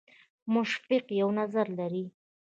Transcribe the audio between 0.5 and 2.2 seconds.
مشفق یو نظر لري.